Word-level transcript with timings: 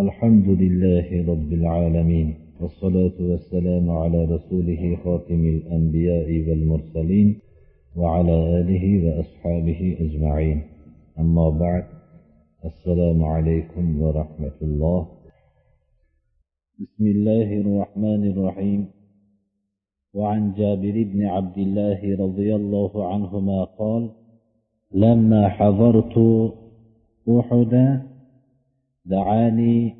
الحمد 0.00 0.48
لله 0.48 1.32
رب 1.32 1.52
العالمين 1.52 2.34
والصلاة 2.60 3.12
والسلام 3.20 3.90
على 3.90 4.24
رسوله 4.24 4.96
خاتم 5.04 5.44
الأنبياء 5.44 6.48
والمرسلين 6.48 7.38
وعلى 7.96 8.60
آله 8.60 8.84
وأصحابه 9.04 9.96
أجمعين. 10.00 10.62
أما 11.18 11.50
بعد 11.50 11.84
السلام 12.64 13.24
عليكم 13.24 14.02
ورحمة 14.02 14.58
الله. 14.62 15.06
بسم 16.80 17.06
الله 17.06 17.60
الرحمن 17.60 18.30
الرحيم. 18.30 18.86
وعن 20.14 20.52
جابر 20.52 21.02
بن 21.12 21.24
عبد 21.26 21.58
الله 21.58 22.16
رضي 22.24 22.54
الله 22.54 23.14
عنهما 23.14 23.64
قال 23.64 24.10
لما 24.94 25.48
حضرت 25.48 26.18
أحد 27.28 28.02
دعاني 29.04 29.94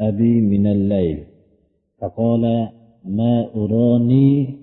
أبي 0.00 0.40
من 0.40 0.66
الليل. 0.66 1.18
فقال 2.00 2.68
ما 3.04 3.46
أراني 3.56 4.54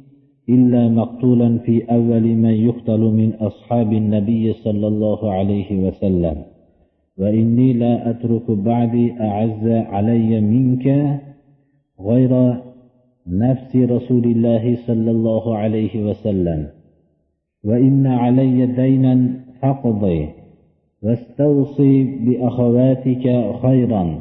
إلا 0.49 0.89
مقتولا 0.89 1.57
في 1.57 1.83
أول 1.91 2.21
من 2.21 2.53
يقتل 2.53 2.99
من 2.99 3.33
أصحاب 3.33 3.93
النبي 3.93 4.53
صلى 4.53 4.87
الله 4.87 5.31
عليه 5.31 5.87
وسلم. 5.87 6.43
وإني 7.17 7.73
لا 7.73 8.09
أترك 8.09 8.51
بعدي 8.51 9.11
أعز 9.11 9.67
علي 9.67 10.41
منك 10.41 11.19
غير 12.01 12.61
نفس 13.27 13.75
رسول 13.75 14.23
الله 14.23 14.75
صلى 14.87 15.11
الله 15.11 15.57
عليه 15.57 16.03
وسلم. 16.03 16.67
وإن 17.63 18.07
علي 18.07 18.65
دينا 18.65 19.29
فاقضي. 19.61 20.44
واستوصي 21.05 22.03
بأخواتك 22.03 23.55
خيرا. 23.61 24.19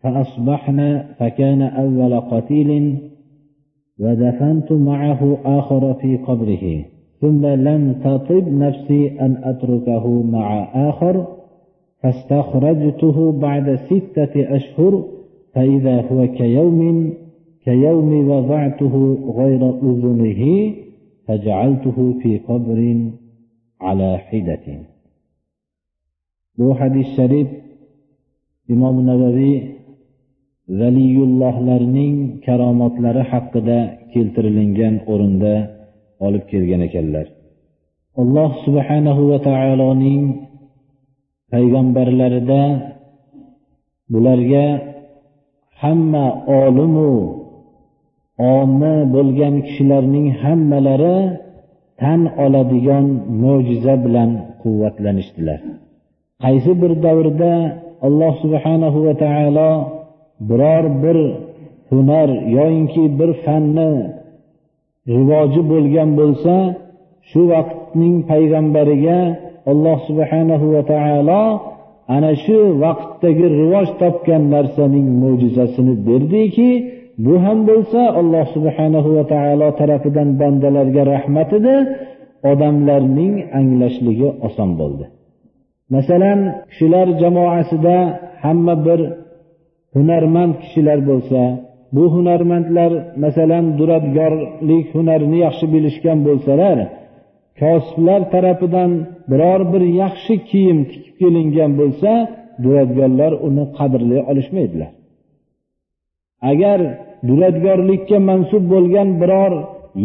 فأصبحنا 0.00 1.14
فكان 1.18 1.62
أول 1.62 2.20
قتيل 2.20 2.96
ودفنت 4.00 4.72
معه 4.72 5.38
آخر 5.44 5.94
في 5.94 6.16
قبره. 6.16 6.84
ثم 7.20 7.46
لم 7.46 7.92
تطب 7.92 8.48
نفسي 8.48 9.20
أن 9.20 9.36
أتركه 9.44 10.22
مع 10.22 10.68
آخر 10.88 11.26
فاستخرجته 12.02 13.32
بعد 13.32 13.74
ستة 13.74 14.56
أشهر 14.56 15.04
فإذا 15.54 16.00
هو 16.00 16.26
كيوم 16.26 17.12
كيوم 17.64 18.28
وضعته 18.28 19.18
غير 19.36 19.70
أذنه 19.70 20.74
فجعلته 21.26 22.14
في 22.22 22.38
قبر 22.38 23.10
على 23.80 24.18
حدة. 24.18 24.91
Bu 26.58 26.66
hadis 26.80 27.08
sharif 27.16 27.48
imom 28.74 28.96
navaviy 29.10 29.58
valiyullohlarning 30.80 32.16
karomatlari 32.46 33.22
haqida 33.32 33.78
keltirilingan 34.12 34.94
o'rinda 35.12 35.54
olib 36.26 36.44
kelgan 36.50 36.82
ekanlar. 36.88 37.26
Alloh 38.22 38.50
subhanahu 38.64 39.22
va 39.30 39.38
taoloning 39.48 40.22
payg'ambarlarida 41.52 42.62
bularga 44.12 44.66
hamma 45.82 46.26
olimu 46.60 47.12
omi 48.56 48.94
bo'lgan 49.14 49.54
kishilarning 49.66 50.26
hammalari 50.42 51.18
tan 52.00 52.20
oladigan 52.44 53.06
mo'jiza 53.42 53.94
bilan 54.04 54.30
quvvatlanishdilar. 54.62 55.60
Qaysi 56.42 56.72
bir 56.82 56.92
davrda 57.06 57.52
alloh 58.06 58.32
subhanahu 58.42 58.98
va 59.06 59.14
taolo 59.24 59.70
biror 60.48 60.84
bir 61.02 61.18
hunar 61.90 62.28
yoyinki 62.56 63.04
bir 63.18 63.30
fanni 63.44 63.92
rivoji 65.14 65.62
bo'lgan 65.72 66.10
bo'lsa 66.20 66.54
shu 67.30 67.40
vaqtning 67.52 68.16
payg'ambariga 68.30 69.20
alloh 69.70 69.98
subhanahu 70.08 70.66
va 70.74 70.82
taolo 70.92 71.42
ana 72.16 72.32
shu 72.44 72.58
vaqtdagi 72.84 73.46
rivoj 73.60 73.88
topgan 74.02 74.42
narsaning 74.54 75.08
mo'jizasini 75.22 75.94
berdiki 76.08 76.70
bu 77.24 77.34
ham 77.44 77.58
bo'lsa 77.70 78.00
alloh 78.20 78.44
subhanahu 78.54 79.08
va 79.16 79.24
taolo 79.34 79.68
tarafidan 79.80 80.28
bandalarga 80.40 81.02
rahmat 81.14 81.50
edi 81.58 81.74
odamlarning 82.50 83.34
anglashligi 83.60 84.28
oson 84.46 84.70
bo'ldi. 84.80 85.04
Masalan 85.94 86.40
kishilar 86.70 87.06
jamoasida 87.22 87.96
hamma 88.44 88.74
bir 88.86 89.00
hunarmand 89.94 90.54
kishilar 90.62 90.98
bo'lsa 91.10 91.40
bu 91.94 92.04
hunarmandlar 92.14 92.92
masalan 93.24 93.64
duradgorlik 93.78 94.86
hunarini 94.94 95.38
yaxshi 95.46 95.66
bilishgan 95.74 96.18
bo'lsalar 96.26 96.78
kosiblar 97.60 98.20
tarafidan 98.34 98.90
biror 99.30 99.60
bir 99.72 99.82
yaxshi 100.02 100.34
kiyim 100.50 100.78
tikib 100.90 101.14
kelingan 101.20 101.72
bo'lsa 101.80 102.10
duradgorlar 102.64 103.32
uni 103.46 103.64
qadrlay 103.78 104.20
olishmaydilar. 104.30 104.90
Agar 106.50 106.80
duradgorlikka 107.28 108.18
mansub 108.30 108.64
bo'lgan 108.72 109.08
biror 109.22 109.52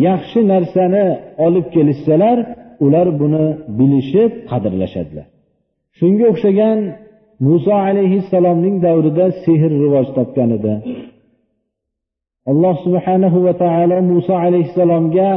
yaxshi 0.08 0.40
narsani 0.54 1.06
olib 1.46 1.66
kelishsalar 1.76 2.38
ular 2.86 3.08
buni 3.22 3.46
bilishib 3.78 4.32
qadrlashadilar. 4.52 5.28
Shunga 6.00 6.26
o'xshagan 6.32 6.80
muso 7.48 7.74
alayhissalomning 7.90 8.76
davrida 8.86 9.26
sehr 9.44 9.72
rivoj 9.84 10.08
topgan 10.18 10.50
edi. 10.58 10.74
Alloh 12.52 12.76
subhanahu 12.86 13.38
va 13.46 13.54
taolo 13.64 13.98
muso 14.12 14.34
alayhissalomga 14.46 15.30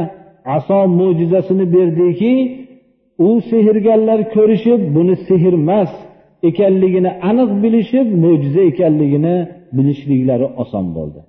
aso 0.57 0.79
mo'jizasini 0.99 1.65
berdiki 1.75 2.33
u 3.27 3.29
sehrgarlar 3.51 4.19
ko'rishib 4.35 4.81
buni 4.95 5.15
sehr 5.27 5.53
emas 5.61 5.91
ekanligini 6.49 7.11
aniq 7.29 7.51
bilishib 7.63 8.07
mo'jiza 8.23 8.61
ekanligini 8.71 9.35
bilishliklari 9.75 10.47
oson 10.61 10.85
bo'ldi. 10.97 11.19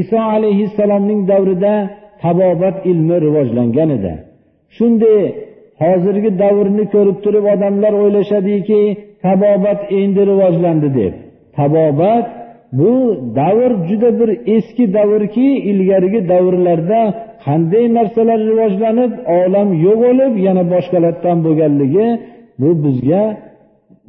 Iso 0.00 0.18
alayhissalomning 0.34 1.20
davrida 1.30 1.74
tabobat 2.22 2.76
ilmi 2.90 3.16
rivojlangan 3.26 3.90
edi. 3.98 4.12
Shunday 4.76 5.22
hozirgi 5.82 6.30
davrni 6.42 6.84
ko'rib 6.94 7.18
turib 7.24 7.44
odamlar 7.54 7.92
o'ylashadiki 8.02 8.80
tabobat 9.24 9.80
endi 10.00 10.22
rivojlandi 10.30 10.88
deb. 10.98 11.14
Tabobat 11.58 12.26
bu 12.78 12.92
davr 13.40 13.70
juda 13.88 14.10
bir 14.20 14.30
eski 14.56 14.84
davrki 14.96 15.48
ilgarigi 15.70 16.20
davrlarda 16.32 17.00
qanday 17.44 17.84
narsalar 17.98 18.40
rivojlanib 18.50 19.12
olam 19.38 19.68
yo'q 19.84 19.98
bo'lib 20.04 20.32
yana 20.46 20.62
boshqalardan 20.72 21.36
bo'lganligi 21.46 22.06
bu 22.60 22.70
bizga 22.84 23.22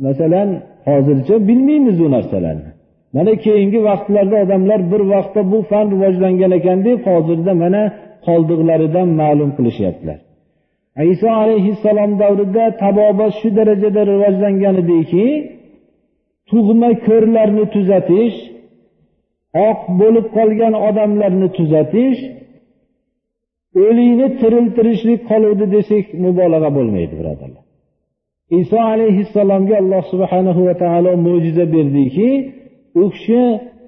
masalan 0.05 0.49
hozircha 0.89 1.35
bilmaymiz 1.47 1.97
u 2.05 2.07
narsalarni. 2.15 2.69
Mana 3.15 3.33
keyingi 3.45 3.79
vaqtlarda 3.89 4.35
odamlar 4.43 4.79
bir 4.91 5.01
vaqtda 5.13 5.41
bu 5.51 5.59
fan 5.69 5.85
rivojlangan 5.93 6.51
ekan 6.59 6.79
deb 6.87 6.99
hozirda 7.11 7.51
mana 7.63 7.81
qoldiqlaridan 8.27 9.07
ma'lum 9.21 9.49
qilishyaptilar. 9.57 10.19
Iso 11.13 11.27
alayhissalom 11.43 12.11
davrida 12.21 12.65
tabobat 12.83 13.33
shu 13.39 13.49
darajada 13.57 14.01
rivojlangan 14.11 14.75
ediki 14.83 15.25
tug'ma 16.49 16.89
ko'rlarni 17.07 17.65
tuzatish 17.75 18.37
oq 19.69 19.79
bo'lib 19.99 20.25
qolgan 20.37 20.73
odamlarni 20.87 21.47
tuzatish 21.57 22.19
o'likni 23.85 24.27
tiriltirishlik 24.41 25.21
qoluvdi 25.31 25.65
desak 25.75 26.05
mubolag'a 26.23 26.69
bo'lmaydi 26.77 27.13
birodarlar. 27.19 27.63
Iso 28.61 28.77
alayhissalomga 28.93 29.75
alloh 29.81 30.03
subhanahu 30.13 30.61
va 30.67 30.75
taolo 30.83 31.11
mo'jiza 31.27 31.65
berdiki 31.75 32.29
u 33.01 33.03
kishi 33.13 33.41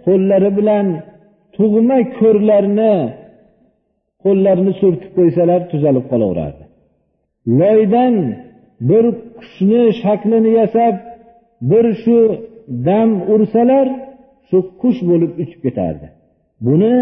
qo'llari 0.06 0.50
bilan 0.60 0.86
tug'ma 1.58 1.98
ko'rlarni 2.20 2.94
qo'llarini 4.24 4.74
surtib 4.82 5.12
qo'ysalar 5.18 5.60
tuzalib 5.72 6.06
qolaverardi. 6.12 6.61
Loydan 7.48 8.16
bir 8.90 9.06
qushni 9.38 9.84
shaklini 10.02 10.52
yasab 10.60 10.96
bir 11.62 11.86
shu 12.04 12.18
dam 12.88 13.10
ursalar 13.34 13.88
shu 14.50 14.58
qush 14.82 15.00
bo'lib 15.10 15.32
uchib 15.44 15.60
ketardi. 15.66 16.08
Buni 16.66 16.96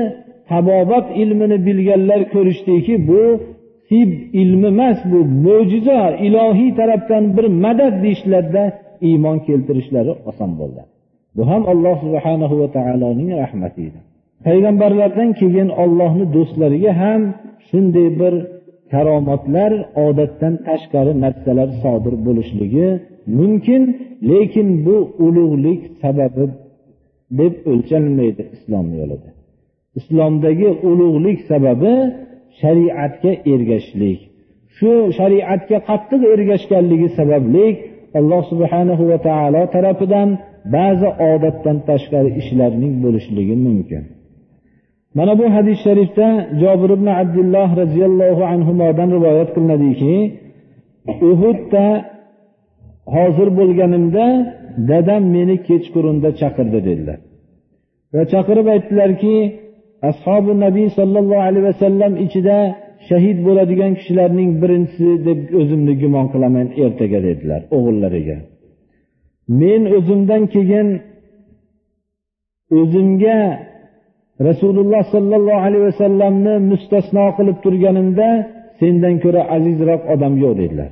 tabobat 0.51 1.07
ilmini 1.21 1.57
bilganlar 1.67 2.21
ko'rishdiki 2.33 2.95
bu 3.09 3.23
tib 3.89 4.11
ilmi 4.41 4.67
emas 4.75 4.99
bu 5.11 5.19
mo'jiza 5.45 6.01
ilohiy 6.27 6.71
tarafdan 6.79 7.23
bir 7.37 7.45
madad 7.63 7.93
deyishlarida 8.03 8.63
iymon 9.09 9.37
keltirishlari 9.47 10.13
oson 10.29 10.51
bo'ldi. 10.59 10.81
Bu 11.35 11.43
ham 11.51 11.63
alloh 11.71 11.95
subhanahu 12.05 12.55
va 12.61 12.67
taoloning 12.77 13.29
rahmati 13.43 13.81
edi. 13.89 13.99
Payg'ambarlardan 14.47 15.29
keyin 15.39 15.69
ollohni 15.83 16.25
do'stlariga 16.35 16.91
ham 17.01 17.21
shunday 17.69 18.07
bir 18.21 18.33
karomatlar 18.93 19.71
odatdan 20.05 20.53
tashqari 20.67 21.13
narsalar 21.23 21.69
sodir 21.83 22.15
bo'lishligi 22.27 22.87
mumkin 23.39 23.81
lekin 24.31 24.67
bu 24.85 24.97
ulug'lik 25.25 25.81
sababi 26.01 26.45
deb 27.39 27.53
o'lchanmaydi 27.71 28.43
islom 28.55 28.87
yo'lida. 28.99 29.29
Islomdagi 29.99 30.69
ulug'lik 30.89 31.39
sababi 31.51 31.93
shariatga 32.61 33.31
ergashishlik. 33.53 34.19
Shu 34.77 34.91
shariatga 35.19 35.77
qattiq 35.89 36.21
ergashganligi 36.33 37.09
sababli 37.19 37.65
alloh 38.19 38.41
subhanahu 38.51 39.03
va 39.11 39.17
taolo 39.27 39.61
tarafidan 39.75 40.29
ba'zi 40.75 41.09
odatdan 41.31 41.77
tashqari 41.89 42.29
ishlarning 42.41 42.93
bo'lishligi 43.03 43.55
mumkin. 43.67 44.03
Mana 45.19 45.33
bu 45.39 45.45
hadis 45.55 45.77
sharifda 45.85 46.27
jobir 46.61 46.89
ibn 46.97 47.07
abdulloh 47.21 47.69
roziyallohu 47.81 48.43
anhudan 48.53 49.09
rivoyat 49.17 49.49
qilinadiki 49.55 50.15
uhudda 51.31 51.85
hozir 53.15 53.49
bo'lganimda 53.59 54.25
dadam 54.89 55.23
meni 55.35 55.55
kechqurunda 55.67 56.29
chaqirdi 56.41 56.79
dedilar. 56.87 57.19
Va 58.13 58.23
chaqirib 58.33 58.67
aytdilarki 58.75 59.35
ashobi 60.09 60.53
nabiy 60.65 60.87
sollallohu 60.97 61.43
alayhi 61.47 61.65
vasallam 61.71 62.13
ichida 62.25 62.57
shahid 63.09 63.37
bo'ladigan 63.47 63.91
kishilarning 63.99 64.49
birinchisi 64.61 65.09
deb 65.27 65.39
o'zimni 65.59 65.93
gumon 66.01 66.25
qilaman 66.33 66.67
ertaga 66.85 67.19
dedilar 67.27 67.61
o'g'illariga. 67.77 68.37
Men 69.61 69.81
o'zimdan 69.97 70.43
keyin 70.55 70.87
o'zimga 72.79 73.39
rasululloh 74.47 75.03
sollallohu 75.15 75.61
alayhi 75.67 75.85
vasallamni 75.89 76.53
mustasno 76.71 77.25
qilib 77.37 77.57
turganimda 77.63 78.29
sendan 78.79 79.15
ko'ra 79.23 79.41
azizroq 79.55 80.01
odam 80.13 80.33
yo'q 80.43 80.53
dedilar. 80.61 80.91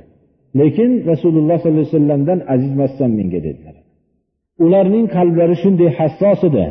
Lekin 0.60 0.90
rasululloh 1.10 1.56
sollallohu 1.62 1.82
alayhi 1.82 1.92
vasallamdan 1.92 2.38
azizmassan 2.54 3.10
menga 3.18 3.40
dedilar. 3.46 3.76
Ularning 4.64 5.06
qalblari 5.16 5.56
shunday 5.62 5.90
hassos 5.98 6.40
edi. 6.48 6.66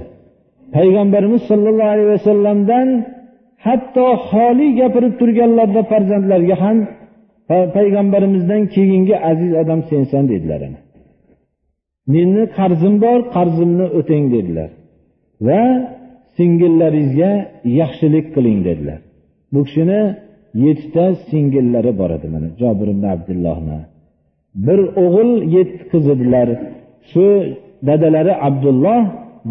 Payg'ambarimiz 0.75 1.41
sollallohu 1.51 1.91
alayhi 1.93 2.11
vasallamdan 2.17 2.87
hatto 3.65 4.07
xoli 4.29 4.67
gapirib 4.79 5.13
turganlarida 5.21 5.81
farzandlarga 5.91 6.55
ham 6.63 6.77
payg'ambarimizdan 7.77 8.61
keyingi 8.75 9.15
aziz 9.31 9.51
odam 9.61 9.79
sensan 9.91 10.23
dedilar 10.33 10.61
meni 12.13 12.43
qarzim 12.57 12.95
bor 13.05 13.19
qarzimni 13.35 13.85
o'tang 13.99 14.25
dedilar. 14.35 14.69
Va 15.47 15.61
singillaringizga 16.37 17.31
yaxshilik 17.81 18.25
qiling 18.35 18.59
dedilar. 18.67 18.99
Bu 19.53 19.59
kishini 19.67 20.01
yettita 20.65 21.05
singillari 21.29 21.91
bor 21.99 22.11
edi 22.17 22.27
mana 22.33 22.47
jobir 22.61 22.87
ibn 22.93 23.03
abdullohni. 23.15 23.79
Bir 24.65 24.79
o'g'il 25.03 25.31
yetti 25.55 25.83
qiz 25.91 26.05
edilar. 26.15 26.47
Shu 27.11 27.25
dadalari 27.87 28.33
abdulloh 28.47 29.01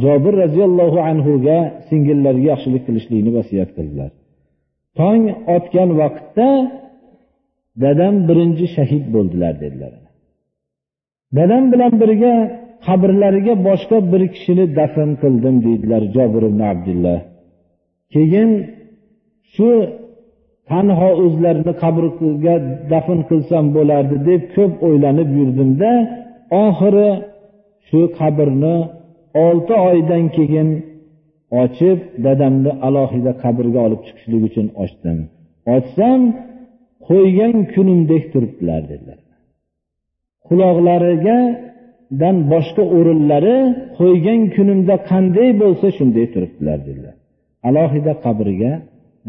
jobir 0.05 0.35
roziyallohu 0.43 0.99
anhuga 1.11 1.59
singillariga 1.89 2.47
yaxshilik 2.53 2.83
qilishlikni 2.89 3.31
vasiyat 3.39 3.71
qildilar. 3.77 4.11
Tong 4.99 5.23
otgan 5.57 5.91
vaqtda 6.01 6.49
dadam 7.83 8.15
birinchi 8.29 8.67
shahid 8.77 9.05
bo'ldilar 9.15 9.55
dedilar. 9.63 9.93
Dadam 11.39 11.65
bilan 11.73 11.93
birga 12.03 12.35
qabrlariga 12.87 13.55
boshqa 13.69 13.97
bir 14.13 14.23
kishini 14.35 14.65
dafn 14.79 15.11
qildim 15.23 15.57
deydilar 15.67 16.03
jobir 16.17 16.43
ibn 16.51 16.61
abdulloh. 16.73 17.21
Keyin 18.15 18.51
shu 19.55 19.71
tanho 20.71 21.11
o'zlarini 21.25 21.73
qabrga 21.83 22.55
dafn 22.93 23.19
qilsam 23.31 23.65
bo'lardi 23.77 24.17
deb 24.29 24.43
ko'p 24.57 24.73
o'ylanib 24.87 25.31
yurdimda 25.39 25.91
oxiri 26.65 27.11
shu 27.89 28.01
qabrni 28.19 28.77
olti 29.47 29.75
oydan 29.91 30.25
keyin 30.37 30.69
ochib 31.63 31.99
dadamni 32.25 32.73
alohida 32.87 33.33
qabrga 33.45 33.81
olib 33.87 34.01
chiqishlik 34.07 34.43
uchun 34.49 34.67
ochdim. 34.83 35.19
Ochsam 35.77 36.21
qo'ygan 37.09 37.57
kunimdek 37.75 38.25
turibdilar 38.33 38.83
dedilar. 38.91 39.21
Quloqlariga 40.47 41.39
dan 42.22 42.36
boshqa 42.52 42.84
o'rinlari 42.98 43.58
qo'ygan 44.00 44.42
kunimda 44.56 44.96
qanday 45.10 45.50
bo'lsa 45.62 45.88
shunday 45.98 46.26
turibdilar 46.34 46.80
dedilar 46.88 47.16
alohida 47.68 48.14
qabriga 48.26 48.72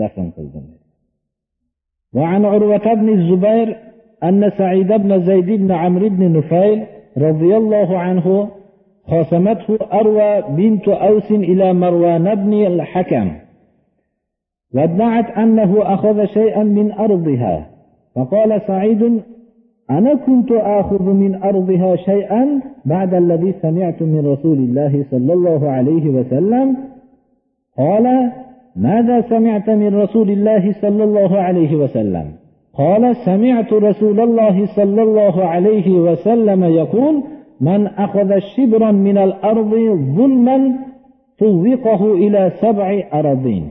dafn 0.01 0.29
qildim 0.37 0.67
وعن 2.19 2.43
عروة 2.45 2.87
بن 3.01 3.09
الزبير 3.09 3.69
أن 4.29 4.41
سعيد 4.59 4.91
بن 4.93 5.11
زيد 5.29 5.51
بن 5.63 5.71
عمرو 5.73 6.09
بن 6.09 6.23
نفيل 6.37 6.79
رضي 7.19 7.57
الله 7.57 7.99
عنه 7.99 8.49
خاصمته 9.11 9.79
أروى 9.93 10.43
بنت 10.59 10.89
أوس 10.89 11.31
إلى 11.31 11.75
مروان 11.75 12.35
بن 12.35 12.53
الحكم 12.67 13.33
وادعت 14.75 15.31
أنه 15.31 15.95
أخذ 15.95 16.25
شيئا 16.25 16.63
من 16.63 16.93
أرضها 16.93 17.67
فقال 18.15 18.61
سعيد 18.67 19.23
أنا 19.92 20.14
كنت 20.16 20.52
آخذ 20.52 21.04
من 21.04 21.44
أرضها 21.44 21.96
شيئا 21.96 22.62
بعد 22.86 23.14
الذي 23.14 23.54
سمعت 23.62 24.02
من 24.04 24.28
رسول 24.28 24.58
الله 24.58 25.06
صلى 25.12 25.34
الله 25.34 25.70
عليه 25.70 26.10
وسلم. 26.10 26.78
قال 27.78 28.32
ماذا 28.76 29.22
سمعت 29.22 29.70
من 29.70 29.96
رسول 29.96 30.32
الله 30.32 30.74
صلى 30.82 31.04
الله 31.04 31.38
عليه 31.38 31.76
وسلم؟ 31.76 32.26
قال 32.74 33.16
سمعت 33.16 33.74
رسول 33.74 34.20
الله 34.20 34.66
صلى 34.66 35.04
الله 35.04 35.46
عليه 35.46 36.00
وسلم 36.00 36.64
يقول 36.64 37.24
من 37.62 37.88
أخذ 37.88 38.40
شبرا 38.40 38.92
من 38.92 39.18
الأرض 39.18 39.72
ظلما 40.16 40.76
طوقه 41.40 42.14
إلى 42.14 42.52
سبع 42.62 43.04
أراضين 43.14 43.70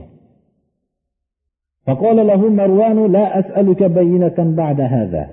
فقال 1.85 2.27
له 2.27 2.49
مروان 2.49 3.11
لا 3.11 3.39
أسألك 3.39 3.83
بينة 3.83 4.35
بعد 4.37 4.81
هذا 4.81 5.29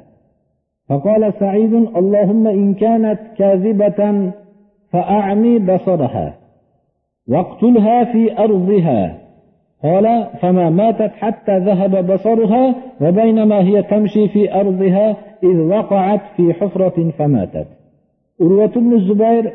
فقال 0.90 1.34
سعيد 1.40 1.74
اللهم 1.74 2.48
إن 2.48 2.74
كانت 2.74 3.20
كاذبة 3.38 4.32
فأعمي 4.92 5.60
بصرها 5.60 6.38
واقتلها 7.28 8.04
في 8.04 8.40
أرضها 8.40 9.18
قال 9.84 10.28
فما 10.42 10.70
ماتت 10.70 11.12
حتى 11.12 11.60
ذهب 11.60 12.12
بصرها 12.14 12.76
وبينما 13.02 13.60
هي 13.60 13.84
تمشي 13.84 14.28
في 14.28 14.54
أرضها 14.54 15.18
إذ 15.44 15.58
وقعت 15.60 16.22
في 16.38 16.54
حفرة 16.54 17.12
فماتت 17.18 17.68
urvat 18.46 18.74
ibn 18.80 18.92
zubayr 19.08 19.46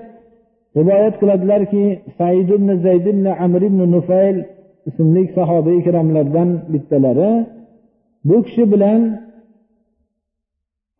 rivoyat 0.77 1.15
qiladilarki 1.21 1.85
said 2.19 2.49
ibn 2.57 2.69
zayd 2.85 3.07
ibn 3.13 3.27
amr 3.45 3.63
ibn 3.71 3.81
nufayl 3.95 4.37
ismli 4.89 5.25
sahoba 5.37 5.71
ikromlardan 5.81 6.51
bittalari 6.73 7.33
bu 8.29 8.37
kishi 8.47 8.65
bilan 8.73 9.01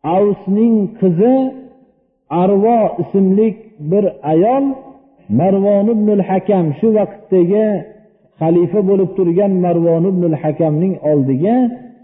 avsning 0.02 0.76
qizi 1.00 1.36
arvo 2.42 2.80
ismli 3.02 3.48
bir 3.90 4.04
ayol 4.32 4.64
marvon 5.38 5.86
ibn 5.96 6.18
hakam 6.28 6.66
shu 6.78 6.88
vaqtdagi 6.98 7.66
xalifa 8.40 8.80
bo'lib 8.88 9.10
turgan 9.18 9.52
marvon 9.64 10.04
ibn 10.12 10.32
hakamning 10.42 10.94
oldiga 11.10 11.56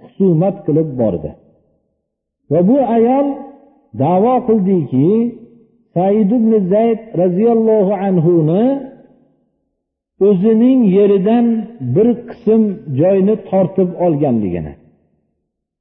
husumat 0.02 0.56
qilib 0.66 0.88
bordi. 1.00 1.30
Va 2.52 2.60
bu 2.68 2.78
ayol 2.96 3.26
davo 4.02 4.34
qildiki 4.48 5.08
said 5.94 6.30
ibn 6.38 6.52
zayd 6.72 7.00
roziyallohu 7.22 7.92
anhuni 8.08 8.64
o'zining 10.28 10.80
yeridan 10.96 11.46
bir 11.94 12.08
qism 12.28 12.62
joyni 13.00 13.34
tortib 13.50 13.90
olganligini. 14.04 14.72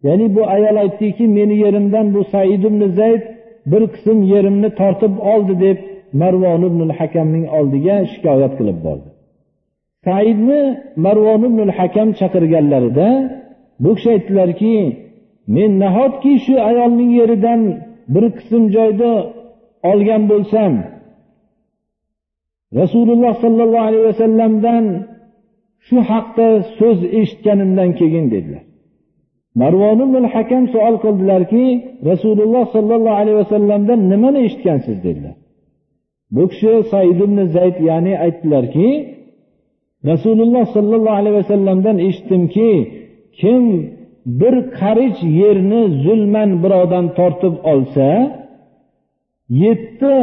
Ya'ni 0.06 0.28
bu 0.36 0.42
ayol 0.56 0.76
aytdiki 0.84 1.24
meni 1.38 1.56
yerimdan 1.64 2.06
bu 2.16 2.22
said 2.34 2.64
ibn 2.70 2.82
zayd 3.00 3.24
bir 3.72 3.84
qism 3.94 4.18
yerimni 4.34 4.70
tortib 4.80 5.14
oldi 5.34 5.54
deb 5.66 5.78
marvon 6.22 6.62
ibn 6.70 6.90
hakamning 7.00 7.46
oldiga 7.58 7.96
shikoyat 8.12 8.54
qilib 8.60 8.80
bordi. 8.86 9.10
Saidni 10.06 10.62
marvon 11.06 11.42
ibn 11.50 11.70
hakam 11.78 12.10
chaqirganlarida 12.20 13.10
bu 13.84 13.90
kishi 13.96 14.10
aytdilarki 14.16 14.76
men 15.56 15.72
nahotki 15.84 16.34
shu 16.46 16.56
ayolning 16.70 17.12
yeridan 17.20 17.62
bir 18.14 18.26
qism 18.38 18.64
joyda 18.76 19.12
olgan 19.92 20.24
bo'lsam? 20.32 20.74
Rasululloh 22.82 23.34
sollallohu 23.44 23.88
alayhi 23.90 24.06
vasallamdan 24.12 24.86
shu 25.88 25.98
haqda 26.12 26.48
so'z 26.78 27.00
eshitganimdan 27.20 27.90
keyin 28.00 28.26
dedilar. 28.34 28.64
Marvon 29.62 30.00
ibn 30.08 30.24
hakam 30.34 30.64
savol 30.74 30.96
qildilarki 31.06 31.66
rasululloh 32.10 32.64
sollallohu 32.76 33.18
alayhi 33.22 33.38
vasallamdan 33.44 34.00
nimani 34.12 34.40
eshitgansiz 34.48 34.98
dedilar. 35.06 35.36
Bu 36.36 36.44
kishi 36.52 36.74
said 36.92 37.20
ibn 37.26 37.38
zayd 37.56 37.78
ya'ni 37.90 38.14
aytdilarki 38.26 38.90
rasululloh 40.12 40.66
sollallohu 40.76 41.18
alayhi 41.22 41.38
vasallamdan 41.42 41.98
eshitdimki 42.08 42.72
kim 43.42 43.64
bir 44.40 44.56
qarich 44.80 45.20
yerni 45.42 45.82
zulman 46.04 46.50
birovdan 46.64 47.06
tortib 47.18 47.56
olsa 47.72 48.10
yetti 49.64 50.16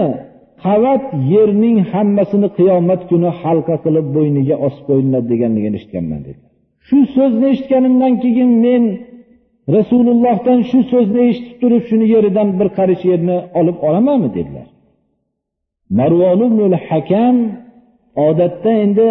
qavat 0.65 1.05
yerning 1.35 1.77
hammasini 1.93 2.49
qiyomat 2.59 3.01
kuni 3.11 3.31
halqa 3.43 3.77
qilib 3.85 4.07
bo'yniga 4.17 4.57
osib 4.67 4.83
qo'yiladi 4.89 5.27
deganligini 5.33 5.77
eshitganman 5.81 6.21
dedi 6.27 6.41
shu 6.89 6.99
so'zni 7.17 7.47
eshitganimdan 7.55 8.13
keyin 8.25 8.51
men 8.65 8.83
rasulullohdan 9.77 10.61
shu 10.71 10.79
so'zni 10.93 11.21
eshitib 11.31 11.57
turib 11.63 11.83
shuni 11.89 12.07
yeridan 12.15 12.49
bir 12.59 12.69
qarich 12.79 13.03
yerni 13.11 13.37
olib 13.61 13.77
olamanmi 13.89 14.31
dedilar. 14.37 14.67
Marvon 15.99 16.73
hakam 16.91 17.37
odatda 18.29 18.71
endi 18.85 19.09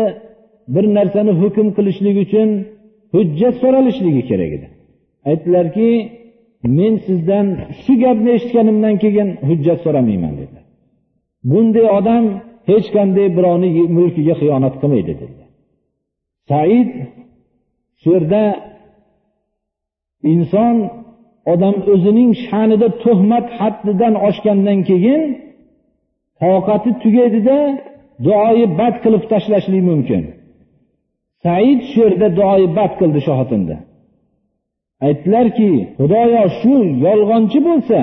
bir 0.73 0.85
narsani 0.97 1.31
hukm 1.41 1.67
qilishlik 1.77 2.15
uchun 2.25 2.49
hujjat 3.15 3.55
so'ralishligi 3.61 4.23
kerak 4.29 4.51
edi. 4.57 4.67
Aytdilarki 5.29 5.89
men 6.77 6.93
sizdan 7.07 7.45
shu 7.81 7.93
gapni 8.03 8.29
eshitganimdan 8.37 8.95
keyin 9.03 9.29
hujjat 9.49 9.79
so'ramayman 9.85 10.33
dedilar. 10.39 10.65
Bunday 11.51 11.85
odam 11.99 12.23
hech 12.69 12.87
qanday 12.95 13.27
birovni 13.37 13.69
mulkiga 13.97 14.33
xiyonat 14.41 14.75
qilmaydi 14.81 15.13
dedilar. 15.21 15.49
Said 16.49 16.89
shu 18.01 18.09
yerda 18.15 18.41
inson 20.33 20.75
odam 21.53 21.75
o'zining 21.93 22.31
sha'nida 22.45 22.87
tuhmat 23.03 23.45
haddidan 23.59 24.13
oshgandan 24.27 24.79
keyin 24.89 25.21
toqati 26.41 26.91
tugaydida 27.03 27.57
duoyi 28.25 28.65
bad 28.79 28.95
qilib 29.03 29.23
tashlashlik 29.31 29.83
mumkin. 29.91 30.23
Said 31.43 31.79
shu 31.91 31.99
yerda 32.03 32.27
duoyi 32.39 32.67
bad 32.77 32.91
qildi 32.99 33.19
shu 33.25 33.33
xotinni 33.39 33.77
aytdilarki 35.07 35.69
xudoyo 35.99 36.43
shu 36.59 36.73
yolg'onchi 37.05 37.59
bo'lsa 37.67 37.99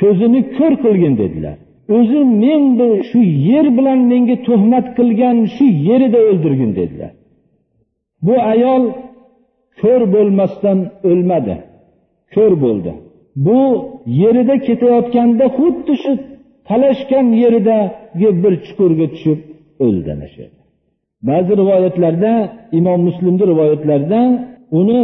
ko'zini 0.00 0.40
ko'r 0.56 0.74
qilgin 0.84 1.14
dedilar. 1.22 1.56
O'zi 1.96 2.20
men 2.42 2.62
shu 3.10 3.20
yer 3.50 3.66
bilan 3.76 4.00
menga 4.12 4.36
tuhmat 4.46 4.86
qilgan 4.98 5.36
shu 5.54 5.66
yerida 5.88 6.20
o'ldirgin 6.28 6.70
dedilar. 6.80 7.12
Bu 8.26 8.34
ayol 8.52 8.82
ko'r 9.80 10.02
bo'lmasdan 10.14 10.78
o'lmadi. 11.10 11.56
Ko'r 12.34 12.52
bo'ldi. 12.64 12.92
Bu 13.46 13.60
yerida 14.22 14.54
ketayotganda 14.66 15.46
xuddi 15.58 15.94
shu 16.02 16.12
talashgan 16.68 17.26
yeridagi 17.42 18.28
bir 18.42 18.54
chuqurga 18.66 19.06
tushib 19.14 19.38
o'ldi 19.86 20.08
ana 20.16 20.28
shu 20.34 20.44
ba'zi 21.28 21.52
rivoyatlarda 21.60 22.32
imom 22.78 23.00
muslimni 23.08 23.44
rivoyatlarida 23.52 24.20
uni 24.80 25.00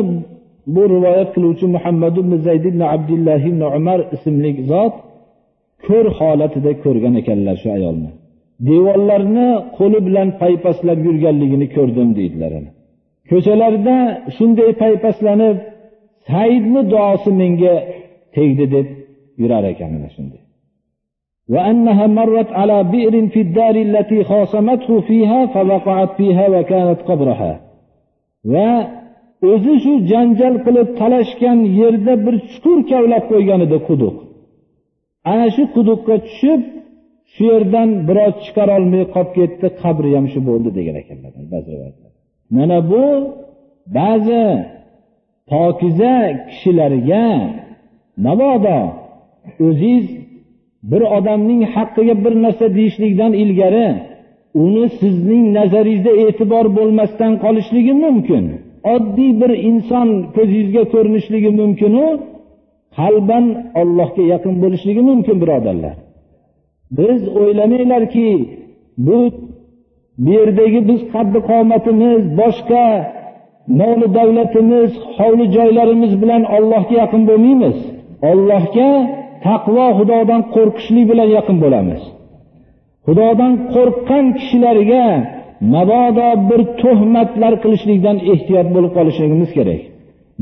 bu 0.74 0.82
rivoyat 0.94 1.28
qiluvchi 1.34 1.66
muhammad 1.76 2.14
ibn 2.22 2.32
zayd 2.46 2.64
ibn 2.70 2.80
abdulloh 2.94 3.40
ibn 3.50 3.62
umar 3.78 4.00
ismli 4.16 4.50
zot 4.70 4.94
ko'r 5.86 6.06
holatida 6.18 6.72
ko'rgan 6.84 7.14
ekanlar 7.22 7.56
shu 7.62 7.68
ayolni. 7.78 8.10
Devorlarni 8.68 9.48
qo'li 9.78 9.98
bilan 10.06 10.28
paypaslab 10.42 10.98
yurganligini 11.06 11.66
ko'rdim 11.76 12.08
deydilar 12.18 12.52
ko'chalarda 13.29 13.97
shunday 14.37 14.69
paypaslanib 14.81 15.57
saidni 16.29 16.81
duosi 16.91 17.31
menga 17.41 17.75
tegdi 18.35 18.65
deb 18.75 18.87
yurar 19.41 19.63
ekan 19.73 19.91
ana 19.99 20.09
shunday 20.17 20.41
وأنها 21.53 22.05
مرت 22.19 22.49
على 22.59 22.77
بئر 22.93 23.15
في 23.33 23.41
الدار 23.45 23.75
التي 23.87 24.19
خاصمته 24.23 25.01
فيها 25.07 25.39
فوقعت 25.53 26.11
فيها 26.17 26.45
وكانت 26.53 26.99
قبرها 27.09 27.53
o'zi 29.49 29.73
shu 29.83 29.93
janjal 30.11 30.55
qilib 30.65 30.87
talashgan 30.99 31.59
yerda 31.79 32.13
bir 32.25 32.35
chuqur 32.51 32.79
kavlab 32.91 33.23
qo'ygan 33.31 33.59
edi 33.67 33.77
quduq 33.87 34.15
ana 35.31 35.47
shu 35.55 35.63
quduqqa 35.75 36.15
tushib 36.27 36.61
shu 37.33 37.43
yerdan 37.51 37.89
biroz 38.07 38.35
chiqarolmay 38.45 39.03
qolib 39.15 39.31
ketdi 39.37 39.67
qabri 39.81 40.11
ham 40.17 40.25
shu 40.33 40.39
bo'ldi 40.49 40.69
degan 40.77 40.95
ekanlar 41.01 41.31
ba'zi 41.53 41.71
Mana 42.54 42.78
bu 42.90 43.04
ba'zi 43.96 44.46
pokiza 45.50 46.16
kishilarga 46.48 47.26
mabodo 48.24 48.80
o'ziz 49.66 50.04
bir 50.90 51.02
odamning 51.16 51.62
haqqiga 51.74 52.14
bir 52.24 52.34
narsa 52.44 52.66
deyishlikdan 52.76 53.32
ilgari 53.42 53.88
uni 54.64 54.86
sizning 55.00 55.44
nazaringizda 55.58 56.12
e'tibor 56.24 56.66
bo'lmasdan 56.78 57.32
qolishligi 57.44 57.94
mumkin. 58.04 58.44
Oddiy 58.94 59.30
bir 59.40 59.52
inson 59.70 60.08
ko'zingizga 60.36 60.82
ko'rinishligi 60.92 61.50
mumkinu 61.60 62.06
qalban 62.98 63.44
ollohga 63.80 64.22
yaqin 64.32 64.54
bo'lishligi 64.62 65.02
mumkin 65.10 65.36
birodarlar. 65.42 65.96
Biz 66.98 67.20
o'ylamanglarki 67.40 68.28
bu 69.06 69.18
bu 70.24 70.30
yerdagi 70.38 70.80
biz 70.88 71.00
qaddi 71.14 71.38
qomatimiz 71.50 72.22
boshqa 72.40 72.86
moli 73.80 74.06
davlatimiz 74.18 74.90
hovli 75.18 75.46
joylarimiz 75.56 76.12
bilan 76.22 76.42
ollohga 76.56 76.94
yaqin 77.02 77.22
bo'lmaymiz. 77.28 77.76
Ollohga 78.30 78.90
taqvo 79.46 79.86
xudodan 79.98 80.42
qo'rqishlik 80.54 81.04
bilan 81.10 81.28
yaqin 81.38 81.56
bo'lamiz. 81.64 82.02
Xudodan 83.06 83.52
qo'rqqan 83.74 84.24
kishilarga 84.38 85.06
mabodo 85.74 86.28
bir 86.48 86.60
tuhmatlar 86.80 87.52
qilishlikdan 87.62 88.16
ehtiyot 88.32 88.68
bo'lib 88.74 88.92
qolishligimiz 88.98 89.50
kerak. 89.58 89.82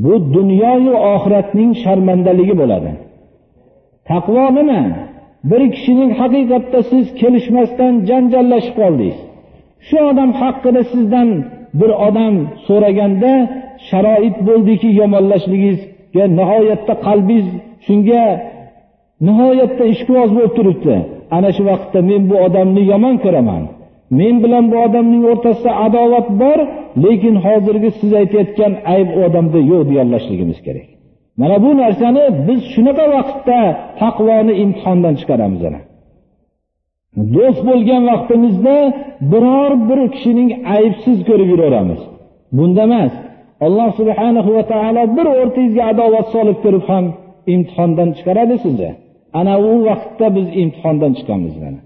Bu 0.04 0.14
dunyoyu 0.37 0.95
oxiratning 1.14 1.71
sharmandaligi 1.83 2.54
bo'ladi. 2.61 2.90
Taqvo 4.11 4.47
nima? 4.59 4.83
Bir 5.50 5.62
kishining 5.75 6.11
haqiqatda 6.21 6.81
siz 6.90 7.04
kelishmasdan 7.21 7.93
janjallashib 8.09 8.75
qoldingiz. 8.81 9.19
Shu 9.88 9.99
odam 10.11 10.31
haqida 10.41 10.83
sizdan 10.93 11.29
bir 11.81 11.91
odam 12.09 12.35
so'raganda 12.67 13.33
sharoit 13.88 14.37
bo'ldiki 14.49 14.88
yomonlashligingizga 15.00 16.25
nihoyatda 16.38 16.95
qalbingiz 17.07 17.49
shunga 17.87 18.25
nihoyatda 19.26 19.85
ishqiboz 19.95 20.31
bo'lib 20.37 20.53
turibdi. 20.59 20.97
Ana 21.37 21.50
shu 21.57 21.62
vaqtda 21.71 21.99
men 22.11 22.23
bu 22.31 22.37
odamni 22.47 22.83
yomon 22.93 23.17
ko'raman. 23.25 23.62
Men 24.19 24.35
bilan 24.45 24.64
bu 24.73 24.76
odamning 24.87 25.23
o'rtasida 25.33 25.73
adovat 25.87 26.26
bor 26.43 26.59
lekin 27.05 27.35
hozirgi 27.47 27.91
siz 27.99 28.11
aytayotgan 28.21 28.73
ayb 28.95 29.09
u 29.17 29.21
odamda 29.29 29.61
yo'q 29.71 29.83
deyolashligimiz 29.91 30.59
kerak. 30.67 30.88
Mana 31.41 31.57
bu 31.64 31.71
narsani 31.83 32.25
biz 32.49 32.61
shunaqa 32.75 33.05
vaqtda 33.17 33.59
taqvoni 34.00 34.55
imtihondan 34.62 35.14
chiqaramiz 35.21 35.62
ana. 35.69 35.81
Do'st 37.35 37.61
bo'lgan 37.68 38.02
vaqtimizda 38.11 38.76
biror 39.33 39.73
bir 39.88 40.00
kishining 40.14 40.50
aybsiz 40.76 41.18
ko'rib 41.28 41.49
yuraveramiz. 41.54 42.00
Bunda 42.56 42.83
emas 42.88 43.12
alloh 43.66 43.90
subhanahu 44.00 44.50
va 44.56 44.62
taolo 44.73 45.02
bir 45.16 45.26
o'rtangizga 45.40 45.83
adovat 45.92 46.26
solib 46.35 46.59
turib 46.64 46.85
ham 46.90 47.04
imtihondan 47.54 48.09
chiqaradi 48.16 48.56
sizni. 48.64 48.90
Ana 49.40 49.54
u 49.71 49.73
vaqtda 49.88 50.26
biz 50.37 50.47
imtihondan 50.62 51.12
chiqamiz 51.18 51.54
mana. 51.64 51.80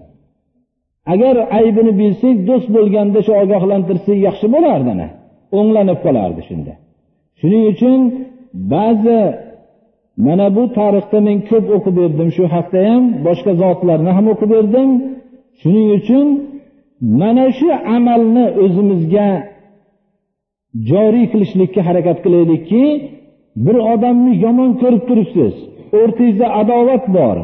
Agar 1.13 1.35
aybini 1.59 1.93
bilsak 2.01 2.37
do'st 2.49 2.67
bo'lganda 2.75 3.19
shu 3.27 3.33
ogohlantirsak 3.43 4.17
yaxshi 4.27 4.47
bo'lardi 4.55 4.93
o'nglanib 5.57 5.99
qolardi 6.05 6.41
shunda. 6.49 6.73
Shuning 7.39 7.63
uchun 7.73 7.99
ba'zi 8.73 9.19
mana 10.25 10.45
bu 10.55 10.63
tarixda 10.77 11.19
men 11.27 11.37
ko'p 11.49 11.65
o'qib 11.75 11.95
berdim. 12.01 12.27
Shu 12.37 12.43
hafta 12.55 12.79
ham 12.89 13.03
boshqa 13.27 13.51
zotlarni 13.61 14.11
ham 14.17 14.25
o'qib 14.33 14.49
berdim. 14.55 14.89
Shuning 15.61 15.89
uchun 15.99 16.27
mana 17.21 17.45
shu 17.57 17.67
amalni 17.97 18.45
o'zimizga 18.63 19.29
joriy 20.89 21.25
qilishlikka 21.31 21.81
harakat 21.87 22.17
qilaylikki 22.25 22.83
bir 23.65 23.77
odamni 23.93 24.33
yomon 24.45 24.71
ko'rib 24.81 25.03
turibsiz. 25.09 25.53
O'rtangizda 25.99 26.47
adovat 26.61 27.03
bor. 27.17 27.37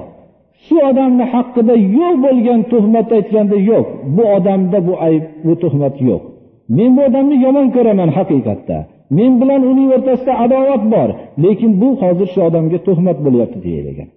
Shu 0.65 0.75
odamni 0.89 1.25
haqida 1.33 1.75
yo'q 1.97 2.15
bo'lgan 2.25 2.59
tuhmat 2.71 3.07
aytganda 3.17 3.57
yo'q. 3.71 3.85
Bu 4.15 4.23
odamda 4.37 4.77
bu 4.87 4.93
ayb 5.07 5.23
bu 5.45 5.53
tuhmat 5.63 5.95
yo'q. 6.09 6.21
Men 6.77 6.89
bu 6.97 7.01
odamni 7.09 7.35
yomon 7.45 7.67
ko'raman 7.75 8.09
haqiqatda. 8.17 8.77
Men 9.17 9.31
bilan 9.41 9.61
uning 9.71 9.89
o'rtasida 9.97 10.33
adovat 10.45 10.83
bor 10.93 11.09
lekin 11.43 11.71
bu 11.81 11.89
hozir 12.01 12.27
shu 12.33 12.39
odamga 12.47 12.79
tuhmat 12.87 13.17
bo'lyapti 13.25 13.59
deyilgan. 13.67 14.09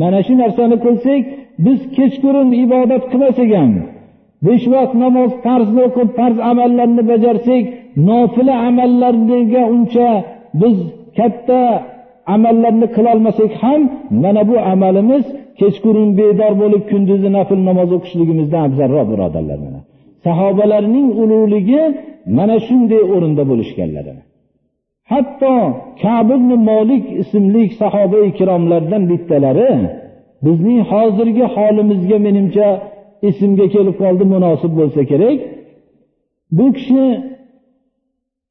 Mana 0.00 0.20
shu 0.26 0.34
narsani 0.42 0.76
qilsak 0.84 1.22
biz 1.64 1.80
kechqurun 1.96 2.48
ibodat 2.64 3.04
qilmasak 3.12 3.50
ham. 3.58 3.72
Besh 4.46 4.66
vaqt 4.74 4.94
namoz 5.04 5.30
farzni 5.44 5.80
o'qib 5.88 6.08
farz 6.18 6.38
amallarni 6.50 7.02
bajarsak 7.10 7.64
nofila 8.08 8.54
amallarga 8.68 9.62
uncha 9.74 10.08
biz 10.62 10.76
katta 11.18 11.60
amallarni 12.34 12.86
qilolmasak 12.96 13.52
ham 13.62 13.80
mana 14.22 14.42
bu 14.50 14.56
amalimiz 14.72 15.24
kechqurun 15.60 16.10
bedor 16.20 16.52
bo'lib 16.62 16.82
kunduzi 16.90 17.28
nafl 17.36 17.60
namoz 17.68 17.90
o'qishligimizdan 17.96 18.62
afzalroq 18.68 19.06
birodarlar 19.12 19.58
mana. 19.66 19.80
Sahobalarning 20.24 21.08
ulug'ligi 21.22 21.82
mana 22.36 22.56
shunday 22.66 23.02
o'rinda 23.14 23.42
bo'lishganlari. 23.50 24.14
Hatto 25.12 25.54
kabibni 26.02 26.56
molik 26.70 27.04
ismli 27.22 27.64
sahoba 27.80 28.18
ikromlardan 28.30 29.02
bittalari 29.10 29.70
bizning 30.44 30.80
hozirgi 30.90 31.46
holimizga 31.54 32.18
menimcha 32.26 32.68
esimga 33.28 33.66
kelib 33.74 33.96
qoldi 34.02 34.24
munosib 34.34 34.72
bo'lsa 34.78 35.02
kerak. 35.10 35.38
Bu 36.56 36.66
kishi 36.76 37.04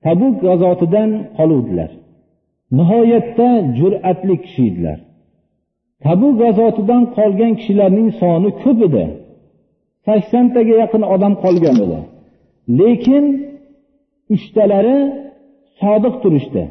tabuk 0.06 0.36
g'azotidan 0.46 1.10
qoluvdilar. 1.38 1.92
Nihoyatda 2.78 3.50
jur'atli 3.80 4.36
kishi 4.44 4.64
edilar. 4.70 5.00
Tabuk 6.06 6.34
g'azotidan 6.42 7.04
qolgan 7.18 7.54
kishilarning 7.60 8.10
soni 8.22 8.50
ko'p 8.64 8.80
edi. 8.88 9.06
Saksontaga 10.08 10.74
yaqin 10.84 11.04
odam 11.14 11.34
qolgan 11.44 11.78
edi. 11.86 12.00
Lekin 12.80 13.26
uchtalari 14.36 14.98
sodiq 15.82 16.16
turishdi. 16.24 16.64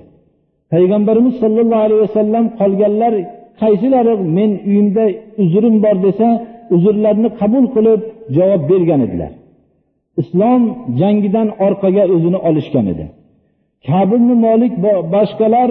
Payg'ambarimiz 0.72 1.34
sollallohu 1.42 1.82
alayhi 1.86 2.02
vasallam 2.06 2.44
qolganlar 2.60 3.14
qaysilari 3.62 4.14
men 4.36 4.50
uyimda 4.68 5.04
uzrim 5.42 5.76
bor 5.84 5.96
desa 6.06 6.28
uzrlarini 6.74 7.30
qabul 7.40 7.64
qilib 7.74 8.00
javob 8.36 8.62
bergan 8.70 9.00
edilar. 9.06 9.32
Islom 10.22 10.62
jangidan 11.00 11.48
orqaga 11.66 12.04
o'zini 12.14 12.38
olishgan 12.48 12.86
edi. 12.92 13.06
Kabulni 13.88 14.34
molik 14.46 14.72
boshqalar 15.14 15.68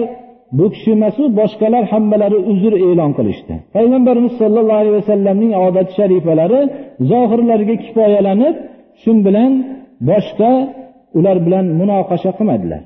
bu 0.52 0.64
kishi 0.74 0.90
emasu 0.96 1.22
boshqalar 1.40 1.84
hammalari 1.92 2.38
uzr 2.52 2.72
e'lon 2.88 3.12
qilishdi. 3.18 3.54
Payg'ambarimiz 3.76 4.32
sollallohu 4.40 4.80
alayhi 4.82 4.96
vasallamning 5.00 5.52
odati 5.66 5.92
sharifalari 5.98 6.60
zohirlarga 7.10 7.74
kifoyalanib 7.84 8.56
shu 9.02 9.10
bilan 9.26 9.52
boshqa 10.10 10.52
ular 11.18 11.36
bilan 11.46 11.66
munoqasha 11.80 12.30
qilmadilar. 12.38 12.82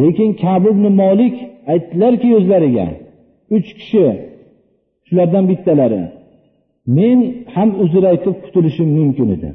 Lekin 0.00 0.30
kabul 0.44 0.76
molik 1.02 1.36
aytdilarki 1.72 2.28
o'zlariga 2.38 2.86
uch 3.56 3.68
kishi 3.78 4.06
shulardan 5.06 5.44
bittalari 5.50 6.02
men 6.98 7.18
ham 7.54 7.70
uzr 7.84 8.02
aytib 8.12 8.34
qutulishim 8.44 8.88
mumkin 8.98 9.28
edi. 9.36 9.50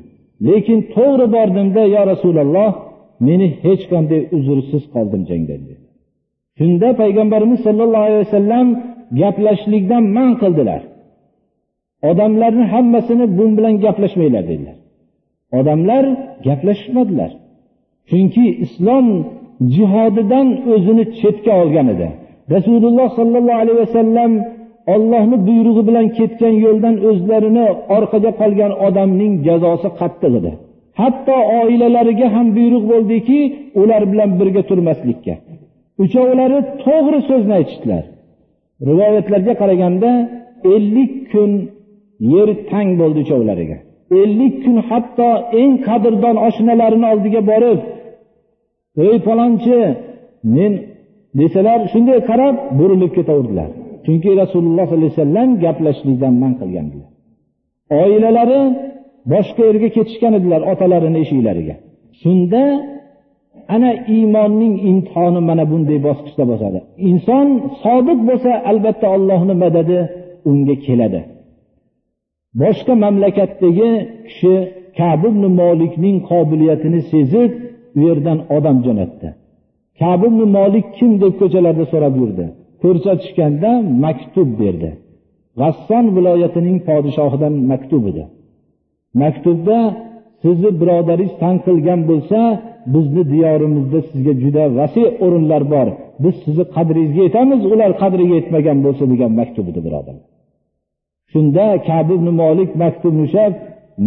Lekin 0.48 0.80
to'g'ri 0.96 1.26
bordimda 1.36 1.84
yo 1.96 2.02
rasululloh 2.12 2.70
meni 3.28 3.48
hech 3.64 3.84
qanday 3.92 4.22
uzrsiz 4.38 4.84
qoldim 4.94 5.22
jangda 5.30 5.56
shunda 6.60 6.90
payg'ambarimiz 7.02 7.60
sollallohu 7.68 8.06
alayhi 8.08 8.26
vasallam 8.28 8.68
gaplashishlikdan 9.22 10.04
man 10.18 10.30
qildilar. 10.42 10.82
Odamlarni 12.10 12.66
hammasini 12.74 13.26
bu 13.38 13.46
bilan 13.58 13.74
gaplashmanglar 13.86 14.44
dedilar. 14.52 14.78
Odamlar 15.60 16.04
gaplashishmadilar. 16.48 17.32
Chunki 18.10 18.46
islom 18.66 19.06
jihodidan 19.76 20.48
o'zini 20.74 21.04
chetga 21.20 21.54
olgan 21.62 21.88
edi. 21.94 22.08
Rasululloh 22.56 23.10
sollallohu 23.20 23.60
alayhi 23.64 23.80
vasallam 23.86 24.32
ollohni 24.94 25.38
buyrug'i 25.48 25.84
bilan 25.90 26.08
ketgan 26.18 26.56
yo'ldan 26.66 26.96
o'zlarini 27.10 27.66
orqada 27.98 28.30
qolgan 28.42 28.72
odamning 28.88 29.34
jazosi 29.48 29.90
qattiq 30.00 30.34
edi. 30.40 30.52
Hatto 31.02 31.38
oilalariga 31.62 32.28
ham 32.36 32.48
buyruq 32.58 32.84
bo'ldiki 32.92 33.40
ular 33.82 34.02
bilan 34.12 34.30
birga 34.40 34.62
turmaslikka. 34.70 35.34
Uchovlari 36.04 36.60
to'g'ri 36.86 37.20
so'zni 37.30 37.54
aytishdilar. 37.60 38.04
Rivoyatlarga 38.90 39.54
qaraganda 39.62 40.12
ellik 40.76 41.14
kun 41.32 41.52
yer 42.34 42.50
tang 42.72 42.90
bo'ldi 43.02 43.20
uchovlariga. 43.26 43.78
Ellik 44.22 44.56
kun 44.64 44.78
hatto 44.90 45.30
eng 45.62 45.74
qadrdon 45.88 46.36
oshnalarini 46.48 47.06
oldiga 47.14 47.42
borib 47.52 47.80
ey 49.06 49.16
palonchi 49.28 49.78
men 50.56 50.72
desalar 51.40 51.80
shunday 51.94 52.20
qarab 52.30 52.56
burilib 52.80 53.12
ketaverdilar. 53.18 53.70
Chunki 54.06 54.30
rasululloh 54.42 54.88
sollallohu 54.90 54.98
alayhi 54.98 55.14
vasallam 55.16 55.50
gaplashishlikdan 55.64 56.34
man 56.44 56.54
qilgandilar 56.62 57.14
oilalari 58.02 58.62
boshqa 59.34 59.62
yerga 59.70 59.90
ketishgan 59.96 60.34
edilar 60.40 60.62
otalarini 60.72 61.20
eshiklariga. 61.24 61.76
Shunda 62.22 62.64
ana 63.76 63.92
iymonning 64.16 64.76
imtihoni 64.90 65.42
mana 65.50 65.64
bunday 65.72 66.00
bosqichda 66.08 66.44
bosadi. 66.52 66.80
Inson 67.10 67.48
sodiq 67.84 68.20
bo'lsa 68.30 68.52
albatta 68.70 69.08
allohni 69.16 69.56
madadi 69.64 69.98
unga 70.50 70.76
keladi. 70.86 71.22
Boshqa 72.62 72.94
mamlakatdagi 73.04 73.90
kishi 74.28 74.54
kabib 75.00 75.36
molikning 75.62 76.18
qobiliyatini 76.30 77.02
sezib 77.12 77.52
u 77.96 78.00
yerdan 78.08 78.40
odam 78.58 78.78
jo'natdi. 78.86 79.28
Kabib 80.02 80.34
molik 80.58 80.86
kim 80.98 81.12
deb 81.24 81.34
ko'chalarda 81.42 81.86
so'rab 81.94 82.16
yurdi? 82.22 82.46
Ko'rsatishganda 82.84 83.72
maktub 84.06 84.50
berdi. 84.62 84.92
G'asson 85.60 86.06
viloyatining 86.16 86.78
podshohidan 86.90 87.54
maktub 87.72 88.04
edi. 88.12 88.24
Maktubda 89.22 89.78
sizni 90.44 90.72
birodaringiz 90.82 91.34
tan 91.42 91.56
qilgan 91.66 92.02
bo'lsa 92.10 92.40
bizni 92.94 93.24
diyorimizda 93.34 94.00
sizga 94.10 94.34
juda 94.44 94.64
vasiy 94.80 95.08
o'rinlar 95.26 95.64
bor. 95.74 95.88
Biz 96.24 96.36
sizni 96.44 96.66
qadringizga 96.76 97.22
yetamiz 97.28 97.62
ular 97.74 97.92
qadriga 98.02 98.34
yetmagan 98.40 98.78
bo'lsa 98.86 99.04
degan 99.12 99.32
maktub 99.40 99.66
edi 99.72 99.82
birodarlar 99.88 100.28
shunda 101.34 101.66
kabi 101.90 102.12
ibn 102.20 102.28
molik 102.42 102.72
maktubni 102.84 103.22
ushlab 103.28 103.54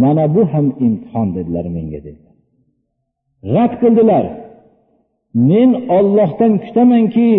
mana 0.03 0.25
bu 0.35 0.41
ham 0.53 0.67
imtihon 0.85 1.27
dedilar 1.37 1.65
menga 1.75 1.99
dedilar 2.05 2.35
rad 3.55 3.73
qildilar. 3.81 4.25
Men 5.49 5.69
ollohdan 5.97 6.53
kutamanki 6.63 7.29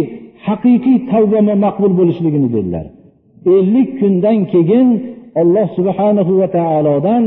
haqiqiy 0.47 0.99
tavbama 1.11 1.55
maqbul 1.67 1.93
bo'lishligini 2.01 2.49
dedilar. 2.57 2.87
Ellik 3.57 3.89
kundan 4.01 4.39
keyin 4.53 4.89
alloh 5.41 5.67
subhanahu 5.79 6.33
va 6.41 6.49
taolodan 6.59 7.25